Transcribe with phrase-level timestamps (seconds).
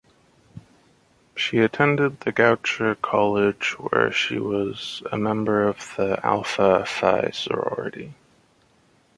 [1.35, 5.93] She attended Goucher College where she was a member of
[6.23, 8.11] Alpha Phi sorority.